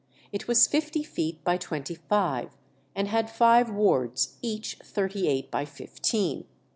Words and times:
It 0.31 0.47
was 0.47 0.65
fifty 0.65 1.03
feet 1.03 1.43
by 1.43 1.57
twenty 1.57 1.93
five, 1.93 2.57
and 2.95 3.07
had 3.07 3.29
five 3.29 3.69
wards 3.69 4.39
each 4.41 4.77
thirty 4.83 5.27
eight 5.27 5.51
by 5.51 5.63
fifteen. 5.63 6.45